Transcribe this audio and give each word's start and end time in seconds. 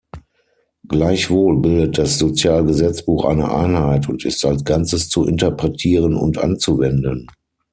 Gleichwohl 0.87 1.59
bildet 1.61 1.99
das 1.99 2.17
Sozialgesetzbuch 2.17 3.23
eine 3.25 3.53
Einheit 3.53 4.09
und 4.09 4.25
ist 4.25 4.43
als 4.43 4.63
Ganzes 4.63 5.09
zu 5.09 5.27
interpretieren 5.27 6.15
und 6.15 6.39
anzuwenden. 6.39 7.27